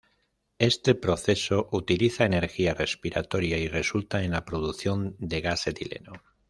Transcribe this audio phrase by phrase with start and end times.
[0.57, 6.13] Este proceso utiliza energía respiratoria y resulta en la producción de gas etileno.